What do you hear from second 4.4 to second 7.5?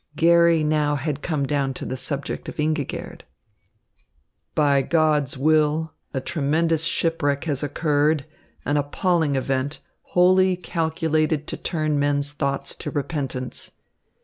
"By God's will a tremendous shipwreck